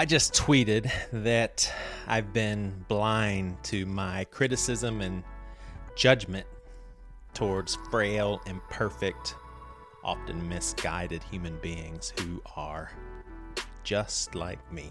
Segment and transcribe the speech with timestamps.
[0.00, 1.70] I just tweeted that
[2.06, 5.22] I've been blind to my criticism and
[5.94, 6.46] judgment
[7.34, 9.34] towards frail, imperfect,
[10.02, 12.90] often misguided human beings who are
[13.84, 14.90] just like me.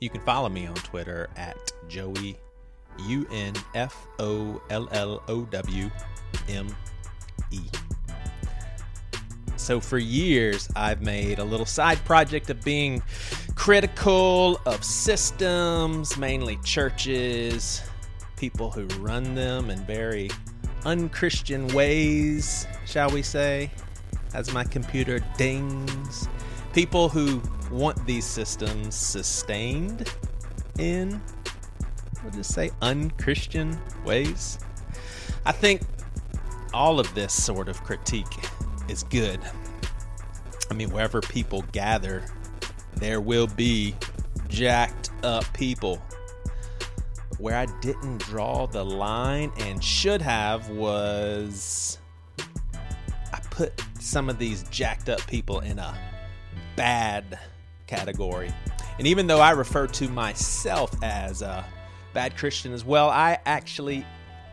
[0.00, 2.38] You can follow me on Twitter at Joey
[3.08, 5.90] U N F O L L O W
[6.48, 6.74] M
[7.50, 7.60] E.
[9.56, 13.02] So, for years, I've made a little side project of being
[13.60, 17.82] critical of systems, mainly churches,
[18.38, 20.30] people who run them in very
[20.86, 23.70] unchristian ways, shall we say,
[24.32, 26.26] as my computer dings.
[26.72, 30.10] People who want these systems sustained
[30.78, 31.20] in,
[32.22, 34.58] we'll just say, unchristian ways.
[35.44, 35.82] I think
[36.72, 38.24] all of this sort of critique
[38.88, 39.38] is good.
[40.70, 42.24] I mean, wherever people gather,
[42.96, 43.94] there will be
[44.48, 46.00] jacked up people.
[47.38, 51.98] Where I didn't draw the line and should have was
[53.32, 55.96] I put some of these jacked up people in a
[56.76, 57.38] bad
[57.86, 58.52] category.
[58.98, 61.64] And even though I refer to myself as a
[62.12, 64.04] bad Christian as well, I actually,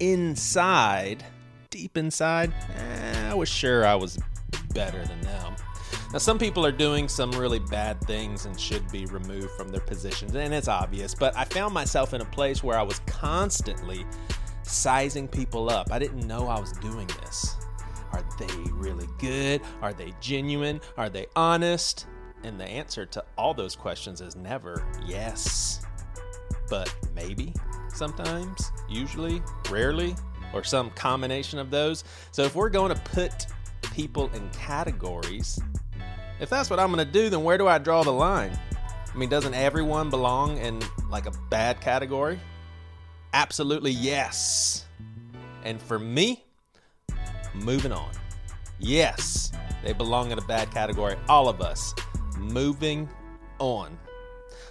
[0.00, 1.22] inside,
[1.68, 4.18] deep inside, eh, I was sure I was
[4.72, 5.54] better than them.
[6.12, 9.80] Now, some people are doing some really bad things and should be removed from their
[9.80, 14.04] positions, and it's obvious, but I found myself in a place where I was constantly
[14.64, 15.92] sizing people up.
[15.92, 17.56] I didn't know I was doing this.
[18.12, 19.60] Are they really good?
[19.82, 20.80] Are they genuine?
[20.96, 22.08] Are they honest?
[22.42, 25.80] And the answer to all those questions is never yes,
[26.68, 27.54] but maybe
[27.88, 30.16] sometimes, usually, rarely,
[30.52, 32.02] or some combination of those.
[32.32, 33.46] So if we're going to put
[33.92, 35.60] people in categories,
[36.40, 38.58] if that's what I'm going to do, then where do I draw the line?
[39.12, 42.40] I mean, doesn't everyone belong in like a bad category?
[43.32, 44.86] Absolutely yes.
[45.64, 46.44] And for me,
[47.54, 48.10] moving on.
[48.78, 49.52] Yes,
[49.84, 51.16] they belong in a bad category.
[51.28, 51.94] All of us.
[52.38, 53.08] Moving
[53.58, 53.98] on.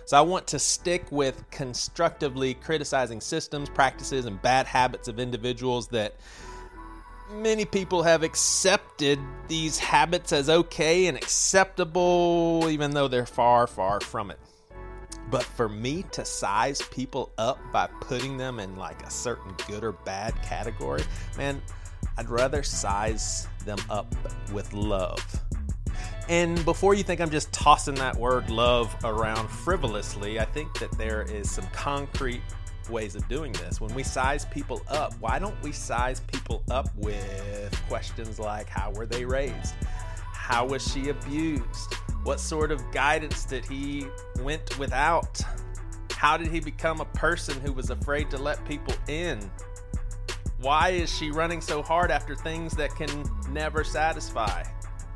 [0.06, 5.88] So I want to stick with constructively criticizing systems, practices, and bad habits of individuals
[5.90, 6.16] that
[7.32, 14.00] many people have accepted these habits as okay and acceptable, even though they're far, far
[14.00, 14.40] from it.
[15.30, 19.84] But for me to size people up by putting them in like a certain good
[19.84, 21.04] or bad category,
[21.38, 21.62] man,
[22.18, 24.14] I'd rather size them up
[24.52, 25.24] with love.
[26.28, 30.92] And before you think I'm just tossing that word love around frivolously, I think that
[30.98, 32.42] there is some concrete
[32.90, 33.80] ways of doing this.
[33.80, 38.92] When we size people up, why don't we size people up with questions like how
[38.92, 39.76] were they raised?
[40.34, 41.94] How was she abused?
[42.24, 44.08] What sort of guidance did he
[44.42, 45.42] went without?
[46.12, 49.40] How did he become a person who was afraid to let people in?
[50.60, 54.64] Why is she running so hard after things that can never satisfy?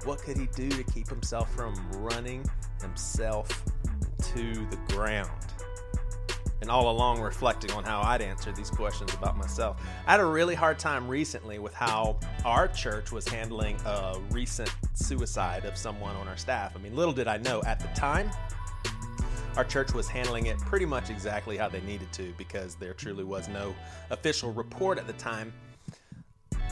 [0.05, 2.45] What could he do to keep himself from running
[2.81, 3.49] himself
[4.33, 5.52] to the ground?
[6.63, 9.85] And all along reflecting on how I'd answer these questions about myself.
[10.07, 12.15] I had a really hard time recently with how
[12.45, 16.71] our church was handling a recent suicide of someone on our staff.
[16.73, 18.31] I mean, little did I know at the time,
[19.57, 23.25] our church was handling it pretty much exactly how they needed to because there truly
[23.25, 23.75] was no
[24.09, 25.51] official report at the time.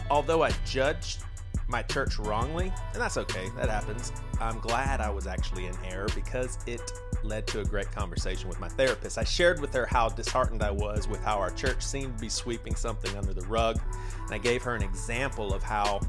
[0.09, 1.25] Although I judged
[1.71, 4.11] my church wrongly, and that's okay, that happens.
[4.39, 6.81] I'm glad I was actually in error because it
[7.23, 9.17] led to a great conversation with my therapist.
[9.17, 12.29] I shared with her how disheartened I was with how our church seemed to be
[12.29, 13.79] sweeping something under the rug,
[14.25, 16.01] and I gave her an example of how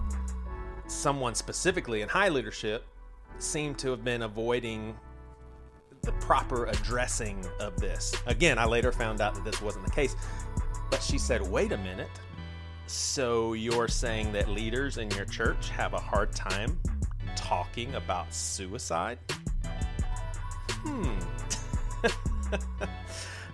[0.86, 2.84] someone specifically in high leadership
[3.38, 4.94] seemed to have been avoiding
[6.02, 8.14] the proper addressing of this.
[8.26, 10.16] Again, I later found out that this wasn't the case.
[10.90, 12.10] But she said, wait a minute.
[12.86, 16.78] So you're saying that leaders in your church have a hard time
[17.36, 19.18] talking about suicide?
[20.70, 21.18] Hmm.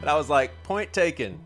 [0.00, 1.38] and I was like, point taken.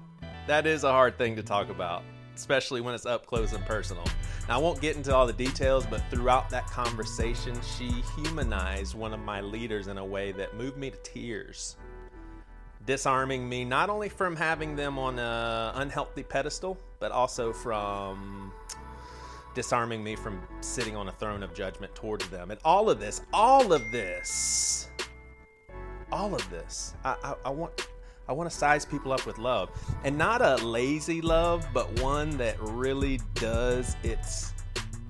[0.46, 2.02] That is a hard thing to talk about,
[2.34, 4.04] especially when it's up close and personal.
[4.48, 9.12] Now, I won't get into all the details, but throughout that conversation, she humanized one
[9.12, 11.76] of my leaders in a way that moved me to tears,
[12.86, 18.52] disarming me not only from having them on an unhealthy pedestal, but also from
[19.54, 22.50] disarming me from sitting on a throne of judgment towards them.
[22.50, 24.88] And all of this, all of this,
[26.10, 27.88] all of this, I, I, I want.
[28.28, 29.68] I want to size people up with love.
[30.04, 34.52] And not a lazy love, but one that really does its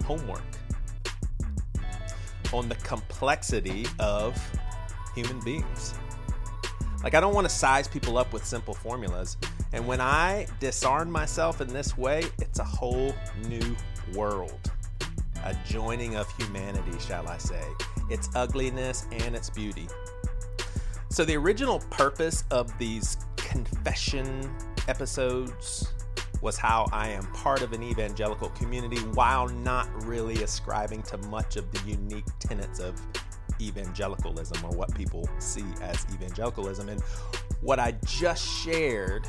[0.07, 0.43] homework
[2.55, 4.35] on the complexity of
[5.15, 5.95] human beings.
[7.03, 9.37] Like, I don't want to size people up with simple formulas.
[9.73, 13.13] And when I disarm myself in this way, it's a whole
[13.49, 13.77] new
[14.15, 14.71] world.
[15.45, 17.63] A joining of humanity, shall I say.
[18.09, 19.89] Its ugliness and its beauty.
[21.11, 24.51] So, the original purpose of these confession
[24.89, 25.93] episodes
[26.41, 31.57] was how I am part of an evangelical community while not really ascribing to much
[31.57, 33.01] of the unique tenets of
[33.61, 36.89] evangelicalism or what people see as evangelicalism.
[36.89, 37.01] And
[37.61, 39.29] what I just shared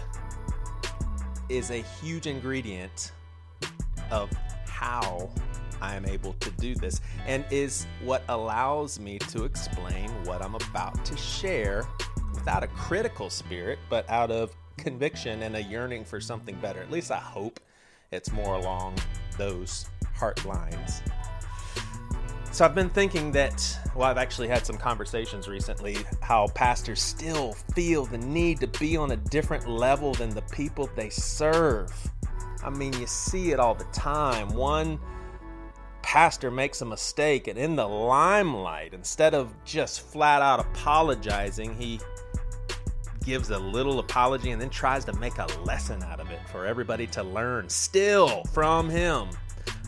[1.50, 3.12] is a huge ingredient
[4.12, 4.30] of
[4.66, 5.30] how
[5.82, 10.56] I am able to do this and is what allows me to explain what I'm
[10.56, 11.86] about to share
[12.34, 16.82] without a critical spirit, but out of conviction and a yearning for something better.
[16.82, 17.60] At least I hope
[18.12, 18.96] it's more along
[19.38, 19.86] those
[20.16, 21.02] heart lines.
[22.54, 27.54] So I've been thinking that, well, I've actually had some conversations recently how pastors still
[27.74, 31.92] feel the need to be on a different level than the people they serve.
[32.64, 34.50] I mean, you see it all the time.
[34.50, 35.00] One
[36.04, 42.00] pastor makes a mistake, and in the limelight, instead of just flat out apologizing, he
[43.26, 46.68] gives a little apology and then tries to make a lesson out of it for
[46.68, 49.28] everybody to learn still from him.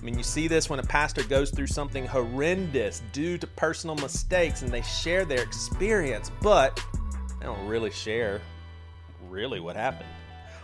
[0.06, 3.96] I mean, you see this when a pastor goes through something horrendous due to personal
[3.96, 6.80] mistakes and they share their experience, but
[7.40, 8.40] they don't really share
[9.28, 10.08] really what happened.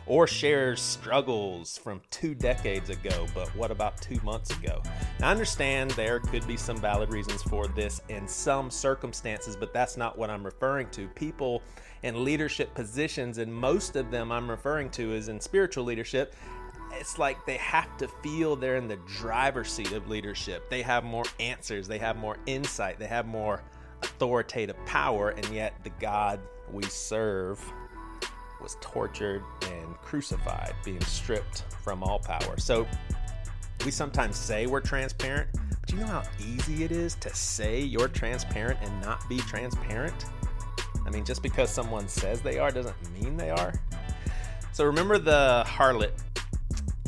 [0.05, 4.79] Or share struggles from two decades ago, but what about two months ago?
[5.19, 9.73] Now, I understand there could be some valid reasons for this in some circumstances, but
[9.73, 11.07] that's not what I'm referring to.
[11.07, 11.63] People
[12.03, 16.35] in leadership positions, and most of them I'm referring to is in spiritual leadership,
[16.99, 20.69] it's like they have to feel they're in the driver's seat of leadership.
[20.69, 23.61] They have more answers, they have more insight, they have more
[24.01, 26.39] authoritative power, and yet the God
[26.71, 27.63] we serve
[28.61, 32.57] was tortured and crucified, being stripped from all power.
[32.57, 32.87] So
[33.85, 35.49] we sometimes say we're transparent,
[35.79, 40.25] but you know how easy it is to say you're transparent and not be transparent?
[41.05, 43.73] I mean, just because someone says they are doesn't mean they are.
[44.71, 46.11] So remember the harlot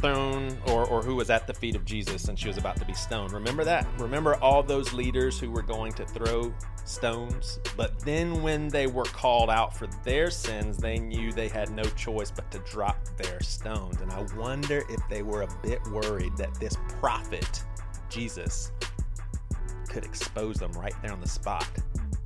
[0.04, 2.86] thrown or, or who was at the feet of Jesus and she was about to
[2.86, 3.32] be stoned.
[3.32, 3.88] Remember that?
[3.98, 6.54] Remember all those leaders who were going to throw
[6.84, 7.60] stones?
[7.78, 11.84] But then when they were called out for their sins, they knew they had no
[11.84, 14.02] choice but to drop their stones.
[14.02, 17.64] And I wonder if they were a bit worried that this prophet,
[18.10, 18.74] Jesus,
[19.88, 21.70] could expose them right there on the spot.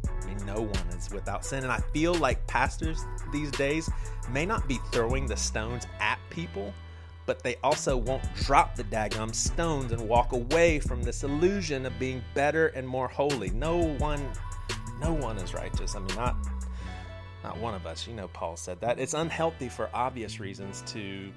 [0.09, 1.63] I mean, no one is without sin.
[1.63, 3.88] And I feel like pastors these days
[4.31, 6.74] may not be throwing the stones at people,
[7.27, 12.00] but they also won't drop the daggum stones and walk away from this illusion of
[12.00, 13.51] being better and more holy.
[13.51, 14.25] No one,
[15.00, 15.95] no one is righteous.
[15.95, 16.35] I mean, not,
[17.44, 18.07] not one of us.
[18.07, 18.97] You know, Paul said that.
[18.97, 21.29] It's unhealthy for obvious reasons to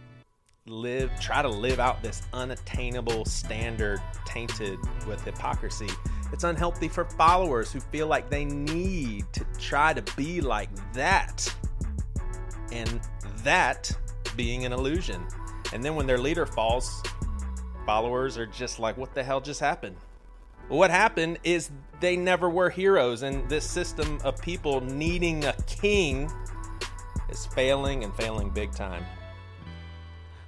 [0.67, 4.79] live, try to live out this unattainable standard tainted
[5.09, 5.89] with hypocrisy.
[6.33, 11.53] It's unhealthy for followers who feel like they need to try to be like that.
[12.71, 13.01] And
[13.43, 13.91] that
[14.37, 15.27] being an illusion.
[15.73, 17.03] And then when their leader falls,
[17.87, 19.97] followers are just like, what the hell just happened?
[20.71, 26.31] what happened is they never were heroes, and this system of people needing a king
[27.29, 29.05] is failing and failing big time.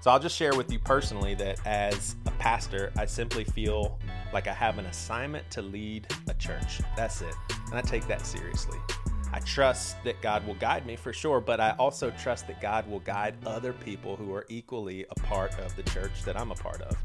[0.00, 3.99] So I'll just share with you personally that as a pastor, I simply feel
[4.32, 6.80] like I have an assignment to lead a church.
[6.96, 7.35] That's it.
[7.66, 8.78] And I take that seriously.
[9.32, 12.88] I trust that God will guide me for sure, but I also trust that God
[12.88, 16.54] will guide other people who are equally a part of the church that I'm a
[16.54, 16.96] part of.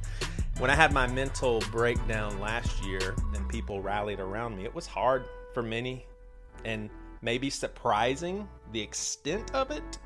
[0.59, 4.85] When I had my mental breakdown last year and people rallied around me, it was
[4.85, 6.05] hard for many
[6.65, 6.89] and
[7.21, 9.97] maybe surprising the extent of it,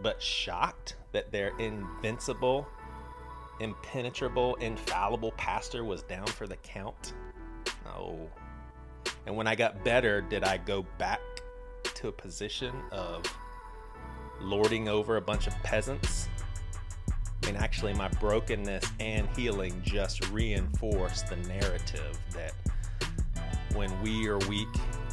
[0.00, 2.68] but shocked that their invincible,
[3.60, 7.14] impenetrable, infallible pastor was down for the count.
[7.86, 8.28] Oh.
[9.26, 11.20] And when I got better, did I go back
[11.98, 13.24] to a position of
[14.40, 16.28] lording over a bunch of peasants.
[17.46, 22.52] And actually, my brokenness and healing just reinforce the narrative that
[23.74, 24.68] when we are weak,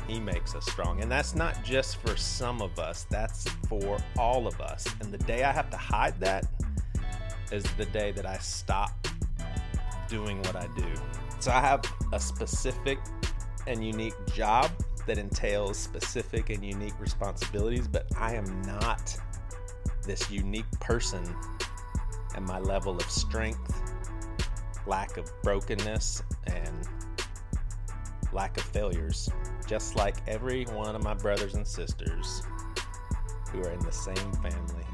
[0.07, 1.01] He makes us strong.
[1.01, 4.85] And that's not just for some of us, that's for all of us.
[5.01, 6.45] And the day I have to hide that
[7.51, 9.07] is the day that I stop
[10.07, 10.93] doing what I do.
[11.39, 12.99] So I have a specific
[13.65, 14.69] and unique job
[15.05, 19.15] that entails specific and unique responsibilities, but I am not
[20.03, 21.23] this unique person
[22.35, 23.81] and my level of strength,
[24.87, 26.87] lack of brokenness, and
[28.33, 29.29] lack of failures.
[29.67, 32.43] Just like every one of my brothers and sisters,
[33.51, 34.85] who are in the same family.